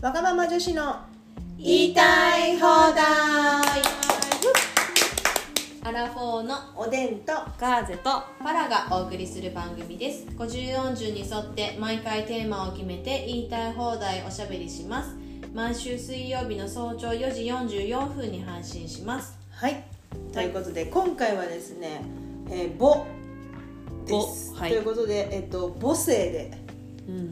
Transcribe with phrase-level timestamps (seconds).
[0.00, 0.94] わがまま女子の
[1.56, 3.02] 言いたい放題。
[5.82, 10.24] アラフォーのおでんとガーゼとパラがお送りする番組です。
[10.36, 15.16] 50、40に沿って毎回テーマを決めて言いたい放題おしゃべりします。
[15.52, 19.36] 毎週水曜日の早朝4時44分に配信します。
[19.50, 19.82] はい。
[20.32, 22.02] ということで、今回はですね、
[22.50, 23.04] えー、母
[24.06, 24.70] です、母はい。
[24.70, 26.67] ということで、えっと母性でうん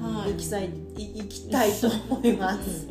[0.00, 0.32] はい。
[0.32, 2.88] いきたい、い、いきたいと思います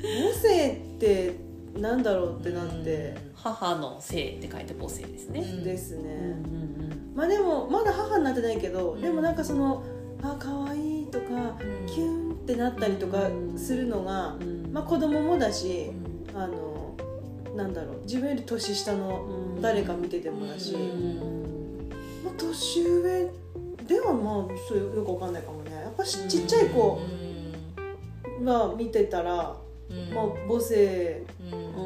[0.00, 1.36] 母性って
[1.80, 2.02] なん。
[2.02, 6.36] だろうってなって、母の性って書いて母性ですね、ですね、
[7.14, 9.34] まあでもまだ母になってないけど、でもなん。
[9.34, 9.82] かその
[10.22, 11.26] あ可愛いとか、
[11.86, 14.36] キュンってなったりとかするのが、
[14.72, 15.90] まあ子供もだし、
[16.34, 16.94] あの
[17.56, 17.74] なん。
[17.74, 20.74] だろう自分より年下の誰か見ててもだし、
[22.24, 23.30] まあ、年上
[23.86, 25.32] ではまあそうよくわかん。
[25.32, 25.62] ないかも
[26.06, 27.00] しちっちゃい子
[28.44, 29.56] が見てたら、
[29.90, 30.14] うん。
[30.14, 31.22] まあ母性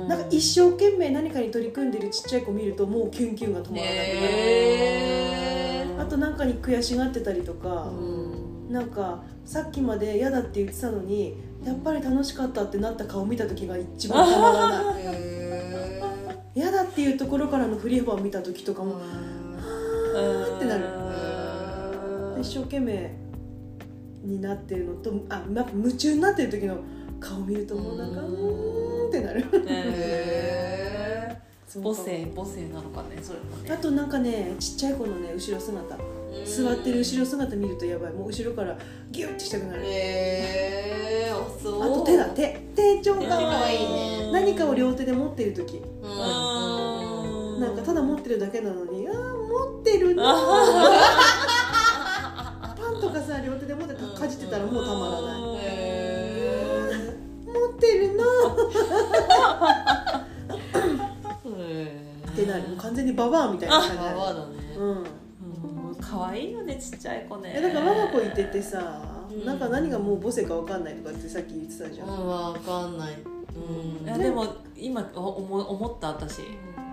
[0.09, 6.03] なんか一生懸命何かに取り組んでるちっちゃい子見るともうキュンキュンが止まらなくなる、へー。
[6.03, 8.73] あとなんかに悔しがってたりとか、うん。
[8.73, 15.03] なんかさっきまで嫌だって言ってたのにやっぱり楽しかったってなった顔見た時が一番 たまらない。
[15.03, 15.41] へ
[16.55, 20.15] 嫌だっていうところからの振り幅を見た時とかもー。
[20.15, 20.85] ーってなる。
[20.85, 21.01] うん
[22.41, 23.13] 一生懸命
[24.23, 26.79] になってるのとあなんか夢中になってる時の
[27.19, 29.45] 顔見るともうなんかううんってなる。
[29.67, 33.71] へそう母性母性なのかねそれもね。
[33.73, 35.97] あとなんかねちっちゃい子のね後ろ姿。
[35.97, 36.01] ー
[36.47, 38.13] 座ってる後ろ姿見るとやばい。
[38.13, 38.77] もう後ろから
[39.11, 39.83] ギュッてしたくなる。
[39.85, 41.83] へえあそう。
[41.83, 42.27] あと手だ。
[42.31, 42.61] 手。
[42.75, 44.33] 手超かわいいね。
[44.33, 45.77] 何かを両手で持ってる時。
[46.03, 47.61] うん。
[47.61, 50.25] なんかただ持ってるだけなのにあー持ってるな
[53.01, 55.41] とかさ両手で持ってかじってたらもうたまらない。
[55.63, 56.91] へ
[57.47, 58.25] 持ってるな。
[61.59, 62.69] えってなる。
[62.69, 64.55] もう完全にババアみたいな感じババアだね。
[64.77, 64.89] うん。
[64.89, 65.07] うん。
[66.01, 67.55] 可愛いよねちっちゃい子ね。
[67.57, 69.45] えだから我が子いててさ、うん。
[69.45, 73.15] なんか何がもう母性かわかんないとかってさっき言ってたじゃん、うんわかんない。
[73.15, 74.07] うん。
[74.07, 74.47] いやでも
[74.77, 76.43] 今お思思った私。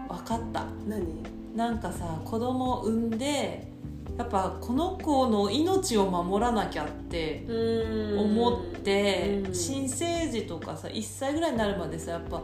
[0.07, 0.65] 分かった。
[0.87, 1.23] 何？
[1.55, 3.67] なんかさ子供を産んで
[4.17, 9.53] やっぱこの子の命を守らなきゃって思って、うん。
[9.53, 12.41] 新生児とかさ1歳ぐらいになるまでさやっぱ、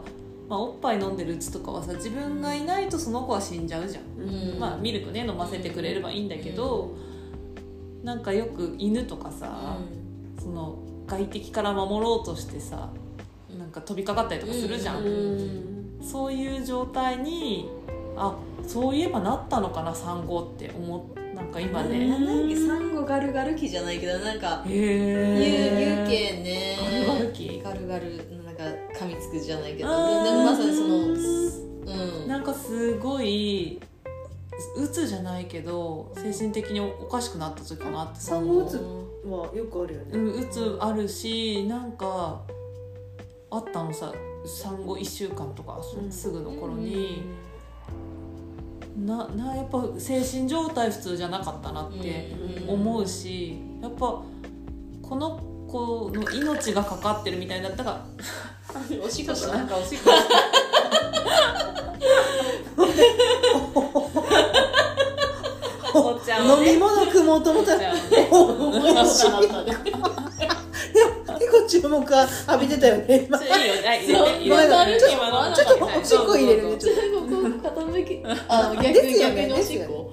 [0.48, 4.58] まあ、おっぱい飲んでるうちとかはさ自分がいないとその子は死んじゃうじゃん、うん。
[4.60, 6.94] まあミルクね飲ませてくれればいいんだけど、
[8.04, 9.76] なんかよく犬とかさ、
[10.38, 12.88] その外敵から守ろうとしてさ
[13.58, 16.00] なんか飛びかかったりとかするじゃん、うん。
[16.00, 17.68] そういう状態に
[18.16, 18.36] あ
[18.66, 26.76] そういえばなったのかな産後って思っなんか今ね、なんだっけ産後ガルガル期じゃないけどなんかへ有え有形ね。
[26.80, 27.60] ガルガル期？
[27.62, 28.62] ガルガルなんか
[28.96, 32.28] 噛みつくじゃないけどまさにそのうん。
[32.28, 33.80] なんかすごい
[34.76, 38.20] うつじゃないけど精神的におかしくなった時かなって。
[38.20, 38.76] 産後うつ
[39.28, 42.42] はよくあるよね、うんうつあるしなんか
[43.50, 44.12] あったのさ
[44.46, 46.12] 産後1週間とかうん。
[46.12, 47.22] すぐの頃に、
[48.96, 52.32] ななやっぱ精神状態普通じゃなかったなって
[52.68, 54.22] 思うしやっぱ
[55.02, 58.04] この子の命がかかってるみたいだったから
[59.04, 60.10] おしっこしなんたかおしっこ。
[66.42, 69.30] 飲み物汲もうと思ったらおしい
[69.84, 70.13] 結構
[71.80, 73.26] 注目浴びてたよね。
[73.28, 73.48] 今ちょ
[74.04, 76.96] ちょっと今のちょっとおしっこ入れるねちょっ
[77.28, 80.12] こう傾き あ逆におしっこ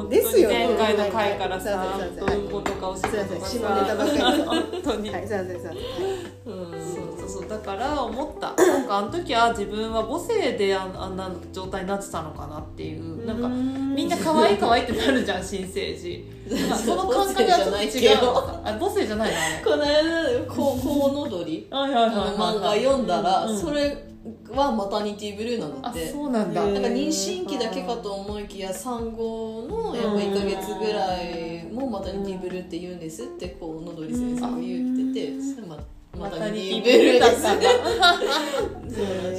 [0.00, 4.42] 本当にですよ前回の回からさはいはい本当うんことかおしっことかすいません下ネタばっかり。
[4.42, 5.10] 本当に。
[5.10, 5.26] はい。
[5.26, 5.74] すいませんすいません。
[5.74, 7.48] そうそうそう。
[7.48, 8.54] だから思った。
[8.54, 13.26] なんかあの時は自分は母性でああんな状態になってたのかなっていう。
[13.26, 16.26] なんかみんな可愛い可愛いってなるじゃん新生児。
[16.84, 18.18] その感覚はちょっと違う。
[18.64, 19.62] あ母性じゃないのあれ。
[19.64, 23.60] この間こうコウノドリはいはいはい漫画読んだらうん。
[23.60, 24.09] それ
[24.50, 26.64] はマタニティブルーなんだあってそうなんだ。
[26.64, 35.78] なんか妊娠期だけかと思いきや産後のやっぱ1ヶ月ぐらいもマタニティブルーって言うんですってこうのどり先生が言っててそれま
[36.18, 37.42] マタニティブルーです。
[37.42, 37.56] だっ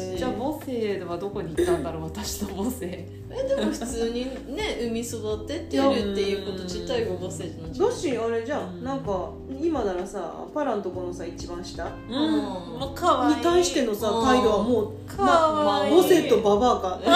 [1.00, 3.08] たんだへーじゃあ母性はどこに行ったんだろう私の母性。
[3.34, 8.82] えでも普通にね産み育ててるっていうこと自体が母性じゃないどうしあれじゃうん。
[8.82, 9.30] んなんか
[9.62, 11.84] 今ならさパラのとこのさ一番下。
[11.86, 12.42] にうん。
[12.80, 13.36] もう可愛い。
[13.38, 14.26] 対してのさうん。
[14.26, 15.96] 態度はもう可愛い。
[15.96, 17.00] 母性とババアか。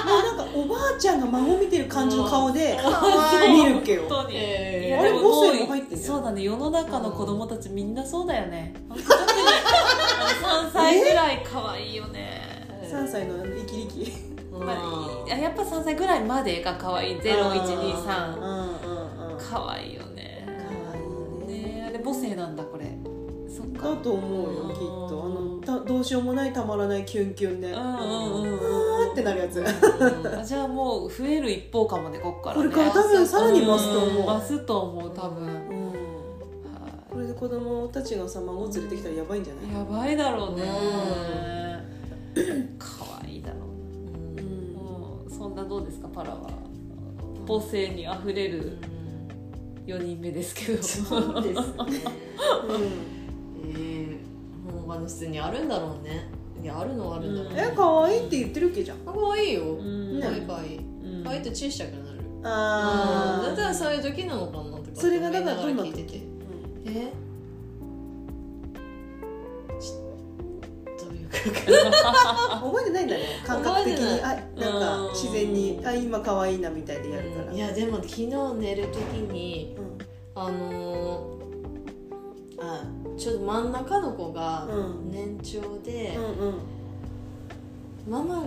[0.00, 3.52] もうなんかおばあちゃんが孫見てる感じの顔でい。
[3.52, 5.00] 見るっけよ本当に、えー。
[5.00, 8.74] あれ母性も入ってんじゃんそうだね世の中の子供たちみんなそうだよね。
[8.88, 9.06] 特に。
[9.06, 12.59] あの3歳ぐらい可愛いよね
[12.90, 14.12] 3歳のイキリキ。
[14.52, 14.66] うん。
[14.66, 14.72] ま
[15.30, 17.16] あ、やっぱ3歳ぐらいまでが可愛い。
[17.20, 20.46] 0123うんうんうん可愛いよね。
[20.46, 21.00] 可愛
[21.58, 21.76] いね。
[21.76, 22.84] ねあれ母性なんだこれ。
[23.48, 23.90] そっか。
[23.90, 25.22] だと思うよきっと。
[25.24, 27.70] あのたどうしようもないたまらないキュンキュンで。
[27.70, 29.08] うんあうんうんうん。
[29.08, 29.64] ーってなるやつ。
[29.64, 32.62] あじゃあもう増える一方かもねこっからね。
[32.62, 34.26] これから多分さらに増すと思う。
[34.40, 35.92] 増すと思う多分、うん。
[37.10, 39.72] これで子供たちがさ孫連れてきたらやばいんじゃない？
[39.74, 40.62] やばいだろうね。
[40.62, 41.59] う
[42.78, 44.36] 可愛いだろう。
[44.36, 44.72] ねうん。
[44.74, 46.50] もうそんなどうですかパラは。
[47.46, 48.78] 母性にあふれる
[49.86, 50.82] 4人目ですけど。
[50.82, 51.74] そうですね。
[52.68, 53.20] うん。
[53.62, 56.28] えー、もう他の普通にあるんだろうね。
[56.62, 58.98] いやあるのはあるんだろうね、え可愛いって言ってるっけじゃん。
[58.98, 60.20] かわいいよ、ん。
[60.20, 60.78] かわいいかわいい。
[60.78, 61.24] うん。
[61.24, 62.20] かわいいと小さくなる。
[62.44, 64.82] あだったらそういう時なのかなとか。
[64.94, 65.84] それがだからどんな時？
[65.84, 66.22] 思いながら聞いてて。
[66.86, 67.29] え？
[72.62, 73.22] 覚えてないんだね。
[73.46, 74.20] 感覚的に。
[74.20, 75.08] あなんうん。
[75.08, 77.52] か自然にあ今可愛いなみたいでやるから。
[77.52, 78.26] いやでも昨日
[78.58, 78.96] 寝る時
[79.32, 80.40] にうん。
[80.40, 81.40] あのー
[82.62, 82.82] あ
[83.16, 85.10] ちょっと真ん中の子がうん。
[85.10, 86.54] 年長で、うんうん。
[88.08, 88.42] ママ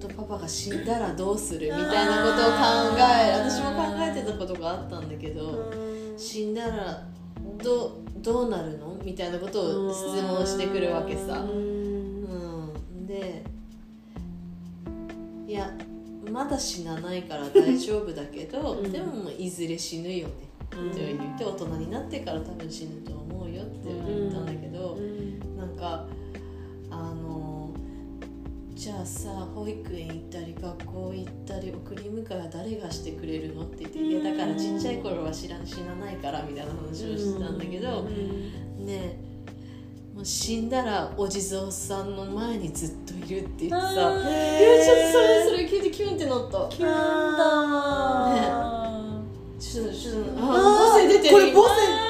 [0.00, 5.52] とパパが死んだらどうするみたいなことを考え私も考えてたことがあったんだけど、う
[6.14, 6.18] ん。
[6.18, 7.02] 死んだら
[7.62, 8.96] どどうなるの？
[9.04, 11.44] みたいなことを質問してくるわけさ、
[13.22, 14.96] うんう
[15.42, 15.70] ん、でいや
[16.30, 18.92] まだ死なないから大丈夫だけど、うん。
[18.92, 20.34] でもいずれ死ぬよね。
[20.90, 25.56] って言って大人になってから多分死ぬと思うよって言ったんだけど、うん。
[25.58, 26.06] なんか
[26.90, 27.70] あの
[28.74, 38.86] じゃあさ保育園行ったり学校行ったり送り迎えは誰がしてくれるのって言って「いやだからちっちゃい頃は知ら死なないから」みたいな話をしてたんだけど、うん。
[38.86, 39.31] ね
[40.14, 44.08] もう死んだらお地蔵さんの前にずっといるって言ってさ。
[44.08, 46.68] あいへやちょっとそれそれ聞いてキュンってなった。
[46.68, 46.92] キュンだ
[49.58, 50.56] ちょっとちょっとああ
[50.92, 51.34] 母性出てる。
[51.34, 52.01] これ母性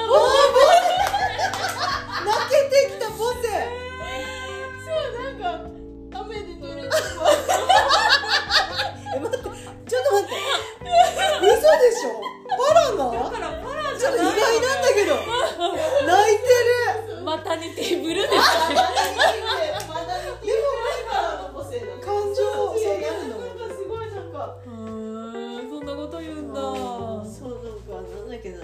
[28.43, 28.59] けな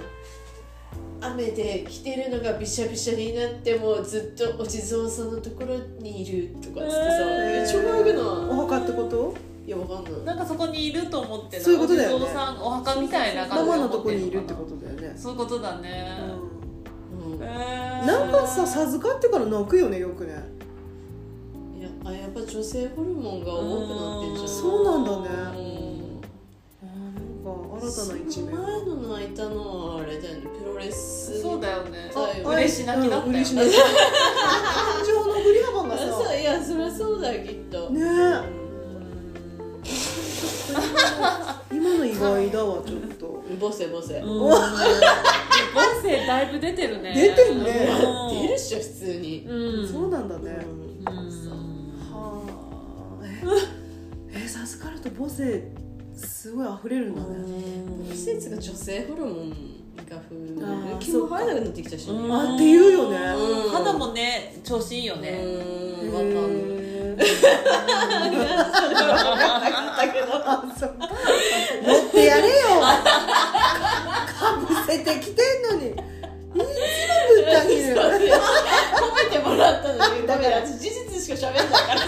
[1.21, 7.61] 雨で着てるのがびしゃびしゃになってもずっとお地蔵さんのところにいるとかっつってさ、へー。
[7.61, 8.57] めっちゃ可愛くおない？
[8.57, 9.35] 墓ってこと？
[9.67, 10.13] いやわかんない。
[10.25, 12.15] なんかそこにいると思ってそういうことだよね。
[12.15, 15.13] お地蔵さんお墓みたいなマ感じマのとこにいるってことだよね。
[15.17, 16.17] そういうことだね、
[17.13, 17.43] うん。
[17.43, 18.07] えー。
[18.07, 20.33] なんかさ授かってから泣くよねよくね。
[21.79, 24.49] いやあやっぱ女性ホルモンが多くなってんじゃん。
[24.49, 25.63] そうなんだね。
[25.73, 25.78] うん
[27.81, 32.11] 新たな一面前の泣いたのはあれだよねプロレスそうだよね。
[32.45, 33.77] 嬉し泣きだったようん嬉し泣き。
[33.77, 33.85] 感
[35.07, 37.91] 情の振り幅があさいやそりゃそうだよきっと。
[37.91, 38.01] ね。
[41.71, 43.45] え今の意外だわちょっと。
[43.59, 44.51] ボセボセ、うん。
[44.51, 47.15] 母性だいぶ出てるね。
[47.15, 47.71] 出てんね。
[47.71, 49.89] うん出るっしょ普通に、うん。
[49.89, 50.59] そうなんだね。
[51.07, 51.15] うん。
[52.13, 52.43] は
[53.23, 53.25] あ。
[53.25, 53.43] え
[54.45, 55.71] え授かると母性
[56.19, 57.29] すごい溢れるんだね。
[58.11, 59.51] 季節が女性ホルモン
[60.09, 60.35] が増え
[60.93, 60.99] る。
[60.99, 62.11] 気も生えなくなってきたし。
[62.11, 63.17] ねうんあって言うよね。
[63.17, 63.71] うん。
[63.71, 65.31] 肌もね調子いいよね。
[65.31, 66.13] うん。
[66.13, 66.43] わかんない
[66.79, 66.81] へ
[67.15, 67.25] えだ
[70.13, 70.95] けどあそう。
[70.99, 71.09] 乗っ
[72.11, 72.55] てやれよ。
[72.81, 75.91] かぶせてきてんのに。
[75.91, 76.03] いつも
[77.35, 77.95] ぶった切る。
[77.95, 77.97] 褒
[79.15, 80.27] めてもらったのに。
[80.27, 82.01] だから私事実しか喋んないから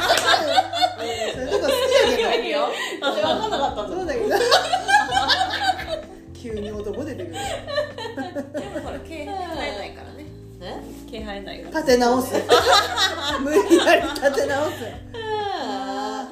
[11.34, 12.34] え毛生えない立て直す。
[13.42, 14.72] 無理やり立て直す。
[15.14, 16.28] あ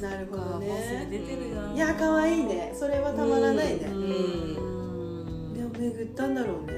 [0.00, 1.08] なるほどね。
[1.10, 1.72] 出てるな。
[1.74, 2.72] いや可愛いね。
[2.78, 3.78] それはたまらないね。
[3.78, 6.74] でも巡ったんだろうね。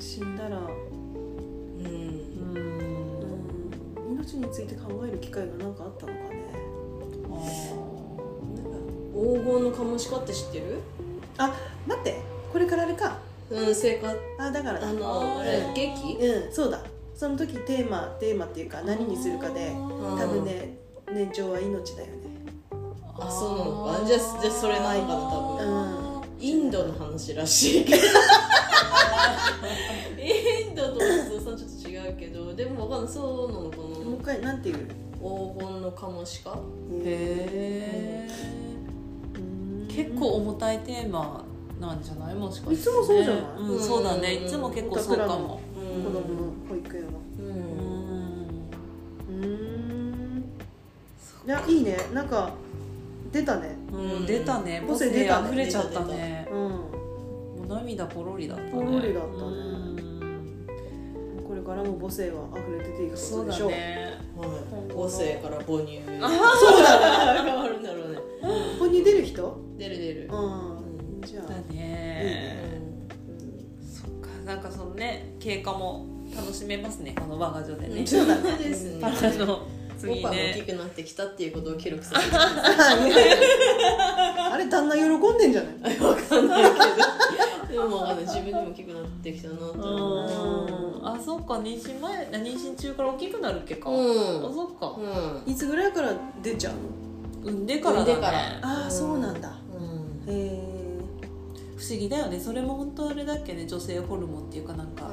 [0.00, 0.64] 死んだら、うん。
[4.06, 6.40] うん、命について考える機会が何かあったのかね。
[9.12, 10.80] 黄金のカモシカって知ってる？
[11.38, 11.54] あ
[11.86, 12.20] 待って。
[12.52, 13.18] これからあれか
[13.50, 16.16] うん生活あだからだあのあれ劇？
[16.24, 16.80] うんそうだ。
[17.14, 20.78] その時テーマテーマっていうか何にするかで多分ね
[21.12, 22.12] 年長は命だよね。
[23.18, 24.06] あそうなのか？
[24.06, 25.66] じゃあじゃあそれないかな多分。
[25.66, 26.20] うん。
[26.40, 28.02] インドの話らしいけど。
[30.18, 32.54] インドと松田さんちょっと違うけど。
[32.54, 33.12] でもわかんない。
[33.12, 34.76] そうなのかもうな一回なんていう？
[34.76, 36.58] 黄金のカモシカ
[37.04, 38.28] へえ
[39.88, 41.44] 結構重たいテーマ
[41.80, 42.34] なんじゃない？
[42.34, 43.44] もしかして、ね、いつもそうじゃない？
[43.60, 44.34] うん、そうだね。
[44.40, 45.60] うんいつも結構そうかも。
[45.76, 46.22] うん子供の
[46.68, 47.08] 保育園は。
[47.38, 49.40] ううん。
[49.40, 50.44] んうん。
[51.46, 51.96] いやいいね。
[52.12, 52.52] なんか
[53.32, 53.76] 出たね。
[53.92, 54.80] うん、出たね。
[54.86, 55.48] 母母性性出たね。
[55.48, 56.48] 溢れちゃったね。
[56.52, 56.58] うん。
[56.58, 56.78] も
[57.64, 58.70] う涙ポロリだったね。
[58.72, 59.30] ポロリだったね。
[59.32, 59.44] う
[61.42, 61.44] ん。
[61.48, 63.70] これからも母性は溢れ出ていくこそうだとでしょう。
[63.70, 64.18] ね。
[64.36, 64.48] はい。
[64.94, 66.00] 母性から母乳。
[66.20, 66.28] あ
[66.60, 67.50] そうだね。
[67.50, 68.16] 変わるんだろうね。
[68.18, 68.22] こ
[68.80, 69.56] こに出る人？
[69.76, 70.28] 出る出る。
[70.30, 70.69] うん
[75.00, 78.06] ね経過も楽しめますねこの我が女でね。
[78.06, 79.00] そうだねですね。
[79.04, 79.62] あの
[79.98, 80.54] 次ね。
[80.56, 82.36] 大きくなってきたっていうことを記録させて
[84.52, 85.98] あれ旦那喜んでんじゃない？
[86.00, 86.76] わかんないけど。
[87.70, 89.70] でも自分でも大きくなってきたなとう。
[89.72, 91.06] 思ん。
[91.08, 93.96] あそっか妊娠前妊娠中から大きくなるっけか、うん。
[93.98, 94.94] あそっか。
[94.98, 95.52] ううん。
[95.52, 96.72] いつぐらいから出ちゃう
[97.44, 97.50] の？
[97.52, 98.12] 産んでからだね。
[98.12, 98.38] 産んでから。
[98.62, 99.52] ああそうなんだ。
[100.26, 100.34] うん。
[100.34, 100.69] へえ
[101.80, 102.38] 不思議だよね。
[102.38, 103.66] それも本当あれだっけね。
[103.66, 105.10] 女性ホルモンっていうかなんか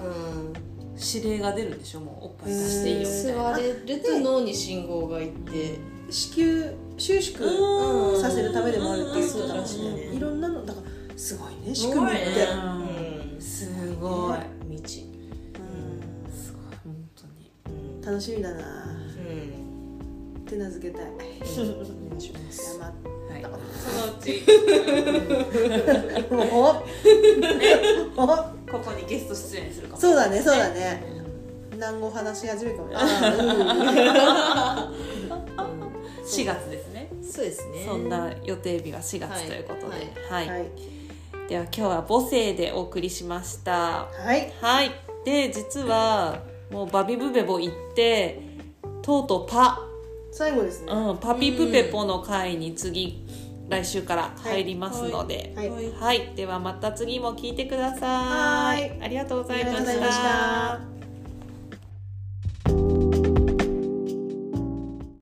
[1.13, 2.89] 指令が出るんでしょもうおっぱい出して。
[2.89, 8.21] いいよみたいな吸われると脳に信号がいって子宮収縮うん。
[8.21, 13.41] させるためでもあるっていうことだしそうらしいねねいろんなのだからすごいね仕組みってすごいねうん。
[13.41, 14.37] すごい。
[14.75, 15.01] 未知。
[15.03, 16.31] うん。
[16.33, 17.51] すごい本当に。
[17.67, 18.01] うん。
[18.01, 18.57] 楽しみだな。
[18.93, 20.45] うん。
[20.45, 21.03] 手なずけたい。
[21.13, 21.27] お願
[22.17, 22.77] いします。
[22.77, 24.43] 山はいそのうち。
[28.17, 28.27] おお
[28.69, 30.01] ここにゲスト出演するかも。
[30.01, 31.01] そうだねそうだね
[31.71, 32.95] 南語話し始めるかも4
[36.45, 37.09] 月ですね。
[37.21, 37.85] そうですね。
[37.85, 39.87] そんな予定日が4月ということで。
[40.29, 40.49] は、はい。
[40.49, 40.65] はい。
[41.47, 44.07] では今日は母性でお送りしました。
[44.07, 44.51] はい。
[44.59, 44.91] はい。
[45.23, 46.41] で実は
[46.71, 48.41] もうバビブベボ行って
[49.01, 49.83] とうとうパ。
[50.31, 50.91] 最後ですね。
[50.91, 53.25] うん、パピプペポの回に次、
[53.69, 55.69] 来週から入りますので、はい。
[55.69, 55.91] はい。
[55.91, 58.97] はい、ではまた次も聞いてください。
[59.01, 60.96] ありがとうございました